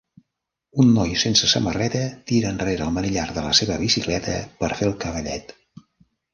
[0.83, 2.01] Un noi sense samarreta
[2.31, 5.59] tira enrere el manillar de la seva bicicleta per fer el cavallet.